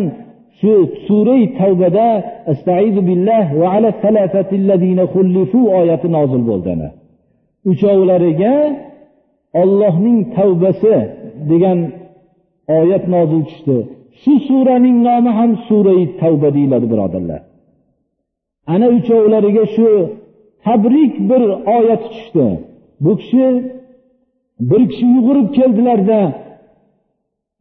shu 0.60 0.74
surai 1.08 1.44
tavbada 1.60 2.08
astaizu 2.52 3.02
billah 3.10 3.46
va 3.60 3.68
ala 3.76 3.90
salafatillazina 4.04 5.04
xullifu 5.14 5.60
oyati 5.80 6.08
nozil 6.18 6.42
bo'ldi 6.50 6.70
ana 6.76 6.90
uchovlariga 7.72 8.56
ollohning 9.62 10.20
tavbasi 10.38 10.96
degan 11.52 11.80
oyat 12.80 13.04
nozil 13.16 13.42
tushdi. 13.50 13.78
Shu 14.22 14.34
suraning 14.48 14.98
nomi 15.08 15.32
ham 15.40 15.52
surai 15.68 16.04
tavba 16.22 16.50
deyiladi 16.56 16.88
birodarlar. 16.94 17.42
Ana 18.74 18.88
uchovlariga 18.98 19.66
shu 19.76 19.88
tabrik 20.66 21.14
bir 21.30 21.42
oyat 21.78 22.04
tushdi. 22.14 22.48
Bu 23.04 23.12
kishi 23.22 23.46
bir 24.70 24.82
kishi 24.92 25.06
yugurib 25.16 25.48
keldilarda 25.58 26.20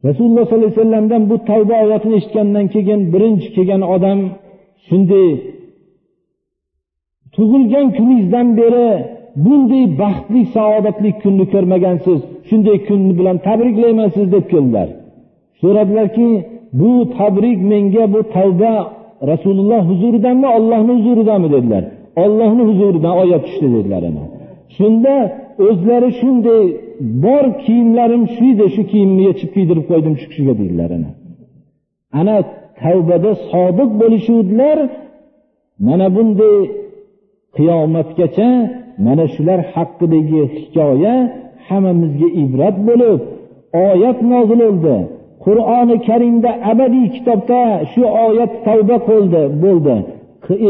rasululloh 0.07 0.43
sollallohu 0.45 0.65
alayhi 0.65 0.79
vasallamdan 0.79 1.21
bu 1.29 1.35
tavba 1.49 1.75
oyatini 1.85 2.15
eshitgandan 2.19 2.65
keyin 2.73 3.01
birinchi 3.13 3.47
kelgan 3.55 3.81
odam 3.95 4.19
shunday 4.87 5.29
tug'ilgan 7.35 7.87
kuningizdan 7.97 8.47
beri 8.59 8.87
bunday 9.43 9.85
baxtli 10.01 10.41
saodatli 10.55 11.09
kunni 11.23 11.45
ko'rmagansiz 11.53 12.19
shunday 12.49 12.77
kun 12.87 13.01
bilan 13.17 13.37
tabriklayman 13.47 14.09
sizni 14.15 14.31
deb 14.35 14.45
keldilar. 14.51 14.87
So'radilarki 15.61 16.27
bu 16.79 16.91
tabrik 17.17 17.59
menga 17.71 18.05
bu 18.13 18.21
tavba 18.35 18.73
rasululloh 19.31 19.81
huzuridanmi 19.89 20.47
ollohni 20.57 20.93
huzuridanmi 20.99 21.49
dedilar. 21.55 21.83
Ollohni 22.23 22.63
huzuridan 22.69 23.13
oyat 23.23 23.41
tushdi 23.47 23.67
dedilar 23.75 24.03
shunda 24.77 25.15
o'zlari 25.67 26.09
shunday 26.19 26.63
bor 27.23 27.45
kiyimlarim 27.63 28.23
shu 28.35 28.45
edi 28.53 28.65
shu 28.75 28.83
kiyimni 28.91 29.21
yechib 29.29 29.49
kiydirib 29.55 29.85
qo'ydim 29.91 30.13
shu 30.21 30.25
kishiga 30.31 30.53
deydilar 30.59 30.89
ana 30.97 31.09
ana 32.19 32.35
tavbada 32.81 33.31
sodiq 33.51 33.89
bo'lishuvdilar 34.01 34.77
mana 35.87 36.07
bunday 36.15 36.55
qiyomatgacha 37.57 38.49
mana 39.05 39.25
shular 39.35 39.59
haqidagi 39.73 40.41
hikoya 40.55 41.15
hammamizga 41.67 42.27
ibrat 42.43 42.77
bo'lib 42.87 43.19
oyat 43.87 44.19
nozil 44.31 44.61
bo'ldi. 44.67 44.97
Qur'oni 45.45 45.95
karimda 46.07 46.51
abadiy 46.71 47.07
kitobda 47.15 47.61
shu 47.91 48.01
oyat 48.25 48.51
tavba 48.65 48.97
qildi 49.09 49.41
bo'ldi. 49.63 49.95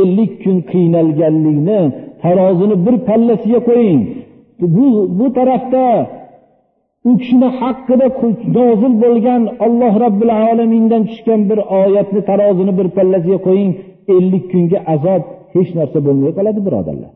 Ellik 0.02 0.32
kun 0.44 0.58
qiynalganlikni 0.72 1.82
tarozini 2.24 2.76
bir 2.86 2.96
pallasiga 3.08 3.60
qo'ying. 3.70 4.02
Bu 4.76 4.88
bu 5.20 5.28
tarafda 5.38 5.84
u 7.10 7.12
kishini 7.22 7.50
haqida 7.60 8.08
nozil 8.58 8.94
bo'lgan 9.04 9.42
olloh 9.66 9.94
robbil 10.04 10.32
alamindan 10.50 11.04
tushgan 11.10 11.42
bir 11.50 11.60
oyatni 11.82 12.22
tarozini 12.30 12.74
bir 12.80 12.88
pallasiga 12.98 13.40
qo'ying. 13.48 13.72
Ellik 14.16 14.46
kunga 14.52 14.80
azob 14.94 15.24
hech 15.56 15.70
narsa 15.80 16.00
bo'lmay 16.08 16.32
qoladi 16.38 16.60
birodarlar. 16.68 17.12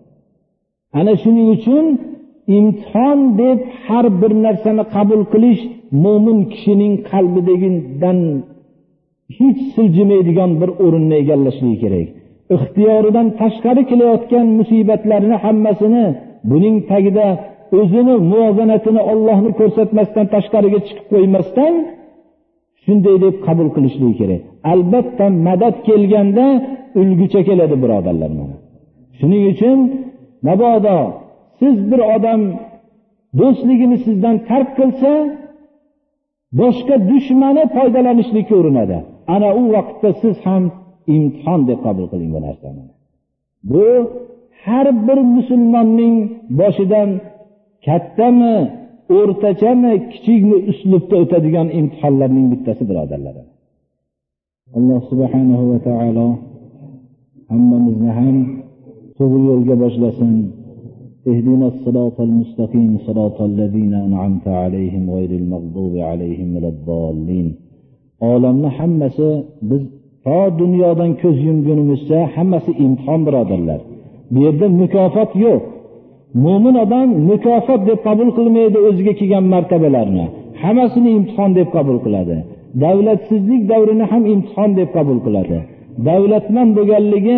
Ana 0.99 1.13
shuning 1.21 1.47
uchun 1.57 1.85
imtihon 2.57 3.19
deb 3.41 3.59
har 3.85 4.05
bir 4.21 4.31
narsani 4.45 4.83
qabul 4.95 5.21
qilish 5.33 5.61
mo'min 6.03 6.39
kishining 6.51 6.93
qalbidagidan 7.11 8.19
hech 9.37 9.59
siljimaydigan 9.75 10.51
bir 10.61 10.69
o'rinni 10.85 11.15
egallashligi 11.21 11.77
kerak. 11.83 12.07
Ixtiyoridan 12.55 13.27
tashqari 13.39 13.83
kelayotgan 13.89 14.45
musibatlarni 14.59 15.35
hammasini 15.45 16.05
buning 16.51 16.75
tagida 16.91 17.27
o'zini 17.75 18.15
muvozanatini 18.31 19.01
ollohni 19.11 19.51
ko'rsatmasdan 19.59 20.25
tashqariga 20.33 20.79
chiqib 20.87 21.05
qo'ymasdan 21.13 21.73
shunday 22.83 23.15
deb 23.25 23.35
qabul 23.47 23.67
qilishligi 23.75 24.15
kerak. 24.21 24.41
Albatta 24.73 25.25
madad 25.47 25.75
kelganda 25.87 26.45
ulgucha 26.99 27.41
keladi 27.47 27.75
birodarlar 27.83 28.31
mana. 28.39 28.55
Shuning 29.17 29.43
uchun 29.53 29.77
mabodo 30.47 30.97
siz 31.59 31.75
bir 31.89 32.01
odam 32.15 32.41
do'stligini 33.39 33.97
sizdan 34.05 34.35
tark 34.49 34.69
qilsa 34.79 35.11
boshqa 36.59 36.95
dushmani 37.11 37.63
foydalanishlikka 37.75 38.55
urinadi. 38.61 38.97
Ana 39.35 39.49
u 39.61 39.63
vaqtda 39.75 40.09
siz 40.21 40.35
ham 40.47 40.63
imtihon 41.15 41.61
deb 41.69 41.79
qabul 41.85 42.05
qiling 42.11 42.29
bu 42.35 42.39
narsani. 42.47 42.83
Bu 43.71 43.85
har 44.65 44.87
bir 45.07 45.19
musulmonning 45.35 46.15
boshidan 46.59 47.09
kattami 47.86 48.54
o'rtachami 49.18 49.92
kichikmi 50.12 50.56
uslubda 50.70 51.14
o'tadigan 51.22 51.68
imtihonlarning 51.78 52.46
bittasi 52.52 52.82
birodarlar 52.90 53.36
alloh 54.78 55.00
subhanahu 55.10 55.64
va 55.70 55.78
taolo 55.88 56.28
hammamizni 57.52 58.10
ham 58.18 58.36
to'g'ri 59.18 59.42
yo'lga 59.50 59.74
boshlasin 59.84 60.34
اهدنا 61.30 61.66
الصراط 61.72 62.16
المستقيم 62.28 62.90
صراط 63.06 63.38
الذين 63.50 63.94
أنعمت 64.06 64.46
عليهم 64.62 65.10
غير 65.16 65.30
المغضوب 65.40 65.94
عليهم 66.10 66.48
ولا 66.56 66.68
الضالين 66.74 67.48
olamni 68.20 68.68
hammasi 68.78 69.28
biz 69.68 69.82
to 70.24 70.58
dunyodan 70.60 71.10
ko'z 71.22 71.36
yumgunimizcha 71.48 72.18
hammasi 72.34 72.70
imtihon 72.84 73.20
birodarlar 73.26 73.80
bu 74.32 74.38
yerda 74.46 74.66
mukofot 74.80 75.30
yo'q 75.44 75.62
Mo'min 76.43 76.75
odam 76.83 77.09
mukofot 77.29 77.81
deb 77.89 77.99
qabul 78.07 78.29
qilmaydi 78.37 78.77
o'ziga 78.87 79.13
kelgan 79.19 79.45
martabalarni. 79.53 80.25
Hammasini 80.63 81.09
imtihon 81.17 81.51
deb 81.59 81.67
qabul 81.75 81.97
qiladi. 82.05 82.37
Davlatsizlik 82.83 83.61
davrini 83.71 84.05
ham 84.11 84.23
imtihon 84.33 84.69
deb 84.79 84.89
qabul 84.97 85.19
qiladi. 85.25 85.57
Davlatman 86.07 86.69
bo'lganligi 86.77 87.37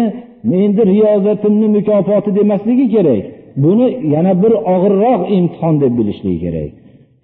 endi 0.64 0.82
riyozatimni 0.92 1.68
mukofoti 1.78 2.30
demasligi 2.40 2.88
kerak. 2.96 3.24
Buni 3.64 3.88
yana 4.14 4.34
bir 4.44 4.54
og'irroq 4.74 5.22
imtihon 5.38 5.76
deb 5.84 5.94
bilishligi 6.00 6.40
kerak. 6.46 6.72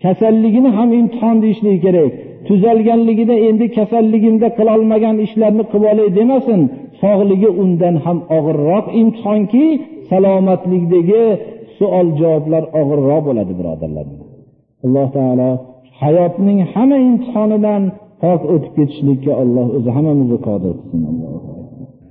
Kasalligini 0.04 0.70
ham 0.78 0.90
imtihon 1.00 1.38
deyishligi 1.44 1.80
kerak. 1.86 2.12
Tuzalganligida 2.48 3.36
endi 3.50 3.66
kasalligimda 3.78 4.48
qilolmagan 4.58 5.16
ishlarni 5.26 5.64
qilib 5.72 5.86
olay 5.92 6.08
demasin 6.20 6.62
sog'ligi 7.02 7.50
undan 7.64 7.96
ham 8.06 8.18
og'irroq 8.38 8.86
imtihonki 9.02 9.66
salomatlikdagi 10.10 11.24
savol 11.78 12.08
javoblar 12.22 12.64
og'irroq 12.80 13.22
bo'ladi 13.28 13.54
birodarlar. 13.60 14.06
Alloh 14.86 15.08
taolo 15.18 15.50
hayotning 16.02 16.60
hamma 16.74 16.98
imtihonidan 17.10 17.84
pok 18.24 18.42
o'tib 18.54 18.74
ketishlikka 18.78 19.32
alloh 19.44 19.68
o'zi 19.78 19.90
hammamizni 19.96 20.40
qodir 20.48 20.76
qilsin 20.82 21.02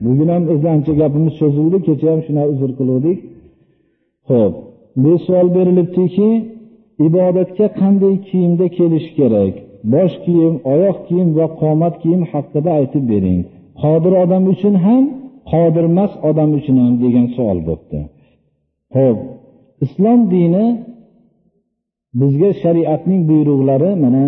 bugun 0.05 0.29
ham 0.35 0.44
o'zi 0.55 0.66
ancha 0.75 0.92
gapimiz 1.03 1.35
cho'zildi 1.40 1.79
kecha 1.87 2.07
ham 2.12 2.20
shuna 2.27 2.42
uzr 2.53 2.70
qiluvdik. 2.79 3.18
Ho'p 4.31 4.55
bu 5.03 5.12
savol 5.27 5.48
berilibdiki 5.57 6.29
ibodatga 7.07 7.66
qanday 7.81 8.14
kiyimda 8.29 8.66
kelish 8.79 9.09
kerak? 9.18 9.55
Bosh 9.94 10.14
kiyim 10.25 10.55
oyoq 10.75 10.98
kiyim 11.09 11.29
va 11.38 11.46
qomat 11.61 11.94
kiyim 12.03 12.22
haqida 12.33 12.70
aytib 12.81 13.05
bering. 13.12 13.40
Qodir 13.83 14.12
odam 14.25 14.42
uchun 14.55 14.75
ham 14.87 15.05
qodirmas 15.53 16.12
odam 16.29 16.51
uchun 16.59 16.77
ham 16.83 16.94
degan 17.05 17.27
savol 17.37 17.59
bo'libdi 17.68 18.01
ho'p 18.96 19.18
islom 19.85 20.21
dini 20.35 20.66
bizga 22.21 22.51
shariatning 22.62 23.23
buyruqlari 23.31 23.90
mana 24.05 24.25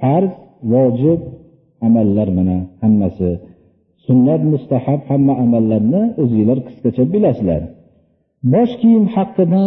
farz 0.00 0.32
vojib 0.72 1.20
amallar 1.86 2.28
mana 2.38 2.56
hammasi. 2.82 3.30
Sunnat 4.06 4.42
mustahab 4.52 5.00
hamma 5.10 5.34
amallarni 5.44 6.02
o'zinglar 6.22 6.58
qisqacha 6.66 7.04
bilasizlar. 7.14 7.62
Bosh 8.52 8.72
kiyim 8.80 9.04
haqida 9.14 9.64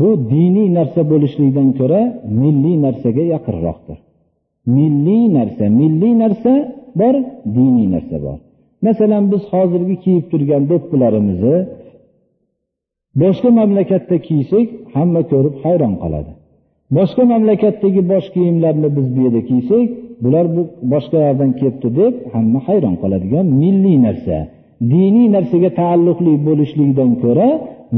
bu 0.00 0.08
diniy 0.32 0.68
narsa 0.78 1.00
bo'lishligidan 1.12 1.68
ko'ra 1.78 2.00
milliy 2.42 2.76
narsaga 2.86 3.24
yaqinroqdir. 3.34 3.98
Milliy 4.76 5.24
narsa 5.38 5.64
milliy 5.80 6.14
narsa 6.22 6.52
bor 7.00 7.14
diniy 7.56 7.88
narsa 7.94 8.16
bor. 8.26 8.38
Masalan 8.86 9.24
biz 9.32 9.42
hozirgi 9.52 9.96
kiyib 10.04 10.24
turgan 10.32 10.62
do'ppilarimizni 10.70 11.56
boshqa 13.22 13.50
mamlakatda 13.60 14.16
kiysak 14.28 14.66
hamma 14.94 15.22
ko'rib 15.32 15.54
hayron 15.64 15.94
qoladi. 16.02 16.32
Boshqa 16.96 17.22
mamlakatdagi 17.32 18.02
bosh 18.12 18.26
kiyimlarni 18.34 18.88
biz 18.96 19.06
bu 19.14 19.18
yerda 19.24 19.42
kiysak 19.50 19.86
bular 20.22 20.46
bu 20.54 20.62
boshqa 20.92 21.18
yoqdan 21.26 21.50
kelibdi 21.58 21.88
deb 22.00 22.14
hamma 22.34 22.58
hayron 22.68 22.94
qoladigan 23.02 23.46
milliy 23.62 23.96
narsa. 24.06 24.36
Diniy 24.92 25.28
narsaga 25.36 25.70
taalluqli 25.80 26.32
bo'lishligidan 26.46 27.10
ko'ra 27.22 27.48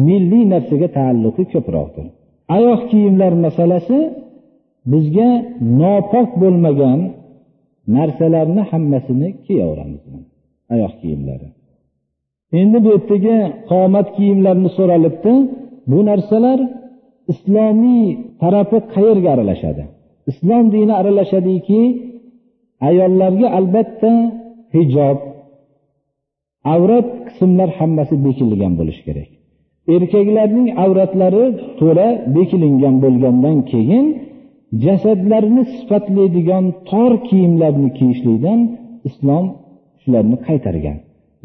milliy 0.08 0.44
narsaga 0.54 0.88
taalluqi 0.98 1.44
ko'proqdir. 1.52 2.06
Oyoq 2.56 2.80
kiyimlar 2.90 3.32
masalasi 3.46 3.98
bizga 4.92 5.28
nopok 5.80 6.28
bo'lmagan 6.42 7.00
narsalarni 7.96 8.62
hammasini 8.70 9.28
kiyaveramiz. 9.44 10.02
Oyoq 10.74 10.94
kiyimlari. 11.00 11.48
Endi 12.60 12.78
bu 12.84 12.88
yerdagi 12.94 13.36
qomat 13.70 14.08
kiyimlarni 14.16 14.70
so'ralibdi. 14.78 15.32
Bu 15.90 15.98
narsalar 16.08 16.58
islomiy 17.32 18.06
tarafi 18.42 18.78
qayerga 18.94 19.28
aralashadi? 19.34 19.82
Islom 20.30 20.64
dini 20.74 20.92
aralashadiki 21.00 21.82
ayollarga 22.88 23.48
albatta 23.58 24.12
hijob 24.76 25.18
avrat 26.74 27.08
qismlar 27.28 27.68
hammasi 27.78 28.14
bekilgan 28.26 28.72
bo'lishi 28.80 29.02
kerak. 29.08 29.30
Erkaklarning 29.94 30.68
avratlari 30.84 31.44
to'la 31.80 32.08
bekilingan 32.36 32.96
bo'lgandan 33.04 33.56
keyin 33.72 34.06
jasadlarini 34.84 35.64
sifatlaydigan 35.74 36.64
tor 36.88 37.12
kiyimlarni 37.28 37.88
kiyishlikdan 37.98 38.60
islom 39.08 39.44
shularni 40.02 40.36
qaytargan. 40.46 40.98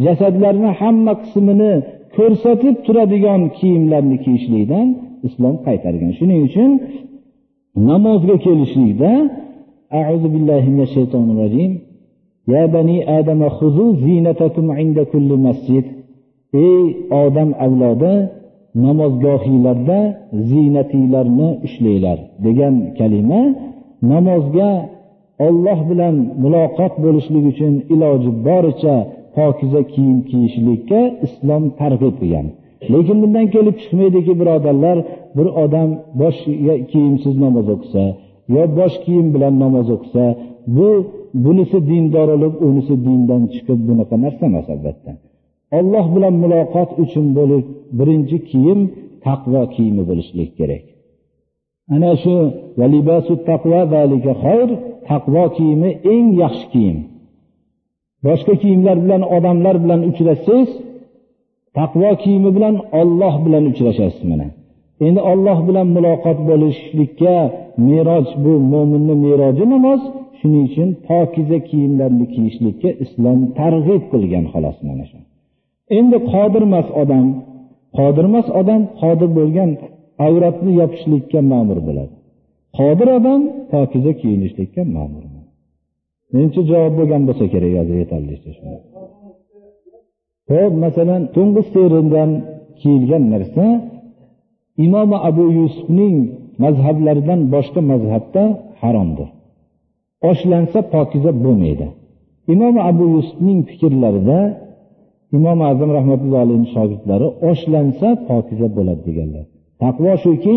jasadlarni 0.05 0.71
hamma 0.81 1.13
qismini 1.23 1.73
ko'rsatib 2.17 2.75
turadigan 2.87 3.43
kiyimlarni 3.59 4.17
kiyishlikdan 4.25 4.87
islom 5.29 5.57
qaytargan 5.67 6.13
shuning 6.19 6.41
uchun 6.49 6.71
namozga 7.89 8.37
kelishlikda 8.47 9.13
أعوذ 10.01 10.25
بالله 10.35 10.63
من 10.75 10.81
الشيطان 10.89 11.27
الرجيم 11.35 11.73
يا 12.55 12.63
بني 12.77 12.97
آدم 13.19 13.41
خذوا 13.59 13.91
زينتكم 14.05 14.67
عند 14.79 14.99
كل 15.13 15.31
مسجد 15.47 15.85
ey 16.67 16.85
odam 17.23 17.51
avlodi 17.67 18.15
namozgohinglarda 18.85 20.01
ziynatinglarni 20.49 21.49
ushlanglar 21.67 22.19
degan 22.45 22.75
kalima 22.99 23.43
namozga 24.13 24.71
olloh 25.47 25.79
bilan 25.91 26.15
muloqot 26.43 26.95
bo'lishlik 27.05 27.45
uchun 27.53 27.75
iloji 27.95 28.31
boricha 28.47 28.97
pokiza 29.38 29.82
kiyim 29.94 30.20
kiyishlikka 30.30 31.02
islom 31.26 31.64
targ'ib 31.80 32.16
qilgan. 32.22 32.48
Lekin 32.94 33.18
bundan 33.24 33.46
kelib 33.56 33.76
chiqmaydiki 33.82 34.34
birodarlar 34.42 34.98
bir 35.38 35.48
odam 35.64 35.90
bosh 36.22 36.40
kiyimsiz 36.92 37.36
namoz 37.44 37.68
o'qisa 37.76 38.04
yo 38.56 38.64
bosh 38.80 38.96
kiyim 39.06 39.28
bilan 39.36 39.54
namoz 39.64 39.88
o'qisa 39.96 40.24
bu 40.78 40.90
bunisi 41.46 41.78
dindor 41.90 42.28
bo'lib 42.34 42.54
unisi 42.68 42.96
dindan 43.06 43.44
chiqib 43.54 43.80
bunaqa 43.88 44.16
narsa 44.24 44.44
emas 44.50 44.68
albatta. 44.76 45.12
Olloh 45.78 46.06
bilan 46.16 46.36
muloqot 46.44 46.90
uchun 47.04 47.26
bo'lib 47.38 47.64
birinchi 48.00 48.38
kiyim 48.50 48.80
taqvo 49.26 49.62
kiyimi 49.76 50.04
bo'lishlik 50.10 50.52
kerak. 50.60 50.84
Ana 51.96 52.12
shu 52.24 52.36
taqvo 55.10 55.44
kiyimi 55.58 55.90
eng 56.14 56.28
yaxshi 56.44 56.66
kiyim. 56.74 56.98
Boshqa 58.28 58.54
kiyimlar 58.62 58.98
bilan 59.04 59.22
odamlar 59.36 59.76
bilan 59.84 60.02
uchrashsangiz 60.10 60.70
taqvo 61.78 62.10
kiyimi 62.24 62.50
bilan 62.58 62.76
olloh 63.00 63.36
bilan 63.46 63.64
uchrashasiz 63.72 64.24
mana. 64.32 64.48
Endi 65.08 65.22
olloh 65.32 65.60
bilan 65.68 65.88
muloqot 65.96 66.40
bo'lishlikka 66.50 67.36
meroj 67.88 68.28
bu 68.44 68.54
mo'minni 68.72 69.16
meroji 69.26 69.66
namoz 69.74 70.02
shuning 70.40 70.64
uchun 70.70 70.90
pokiza 71.08 71.58
kiyimlarni 71.70 72.26
kiyishlikka 72.34 72.90
islom 73.04 73.40
targ'ib 73.60 74.04
qilgan 74.12 74.46
xolos 74.54 74.78
mana 74.88 75.06
shu. 75.10 75.18
Endi 75.98 76.18
qodirmas 76.34 76.88
odam 77.02 77.26
qodirmas 77.98 78.48
odam 78.62 78.82
qodir 79.02 79.30
bo'lgan 79.38 79.70
avratni 80.28 80.72
yopishlikka 80.82 81.40
ma'mur 81.52 81.80
bo'ladi. 81.88 82.14
Qodir 82.78 83.08
odam 83.18 83.42
pokiza 83.74 84.12
kiyinishlikka 84.22 84.82
ma'mur 84.98 85.24
menimcha 86.34 86.62
javob 86.72 86.94
bo'lgan 87.00 87.22
bo'lsa 87.28 87.46
kerak 87.54 87.74
hozir 87.80 87.96
yetarlicha 88.04 88.52
ho'p 90.52 90.74
masalan 90.86 91.22
to'ng'iz 91.36 91.68
teridan 91.76 92.32
kiyilgan 92.80 93.24
narsa 93.34 93.66
imom 94.86 95.10
abu 95.30 95.46
yusufning 95.60 96.16
mazhablaridan 96.64 97.40
boshqa 97.54 97.82
mazhabda 97.92 98.44
haromdir. 98.82 99.30
Oshlansa 100.30 100.80
pokiza 100.94 101.32
bo'lmaydi. 101.44 101.88
Imom 102.54 102.76
abu 102.90 103.06
yusufning 103.16 103.60
fikrlarida 103.70 104.40
imom 105.38 105.60
azam 105.72 105.90
rahmatullohi 105.98 106.44
alayhi 106.48 106.68
shogirdlari 106.76 107.28
oshlansa 107.50 108.08
pokiza 108.30 108.68
bo'ladi 108.78 109.02
deganlar. 109.08 109.46
Taqvo 109.84 110.12
shuki 110.24 110.56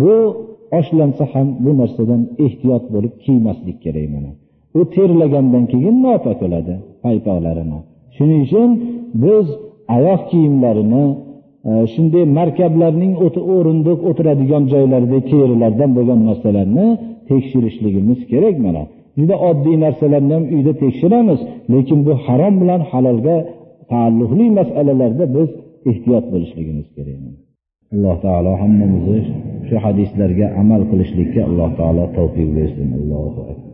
bu 0.00 0.14
oshlansa 0.78 1.24
ham 1.32 1.48
bu 1.64 1.70
narsadan 1.80 2.22
ehtiyot 2.44 2.84
bo'lib 2.94 3.14
kiymaslik 3.24 3.76
kerak 3.84 4.06
mana. 4.14 4.30
U 4.78 4.80
terlagandan 4.96 5.64
keyin 5.72 5.96
nopok 6.04 6.36
bo'ladi 6.42 6.74
paypoqlarini. 7.04 7.78
Shuning 8.16 8.40
uchun 8.46 8.70
biz 9.24 9.46
oyoq 9.96 10.22
kiyimlarini 10.30 11.04
e, 11.70 11.72
shunday 11.92 12.24
markablarning 12.38 13.12
o'rindiq 13.56 13.98
o'tiradigan 14.08 14.64
joylarida 14.72 15.18
terilardan 15.30 15.90
bo'lgan 15.96 16.20
narsalarni 16.28 16.86
tekshirishligimiz 17.28 18.20
kerak 18.32 18.56
mana. 18.66 18.82
Juda 19.18 19.36
oddiy 19.48 19.76
narsalarni 19.84 20.32
ham 20.36 20.44
uyda 20.56 20.72
tekshiramiz 20.82 21.40
lekin 21.72 21.98
bu 22.06 22.12
harom 22.26 22.54
bilan 22.62 22.80
halolga 22.90 23.36
taalluqli 23.92 24.46
masalalarda 24.58 25.24
biz 25.36 25.48
ehtiyot 25.90 26.24
bo'lishligimiz 26.32 26.86
kerak. 26.96 27.18
Alloh 27.94 28.16
taolo 28.24 28.52
hammamizni 28.62 29.20
shu 29.68 29.76
hadislarga 29.84 30.46
amal 30.60 30.82
qilishlikka 30.90 31.40
alloh 31.48 31.70
taolo 31.80 32.04
tavfiq 32.16 32.48
bersin. 32.58 32.88
Allohu 32.98 33.40
akbar. 33.52 33.65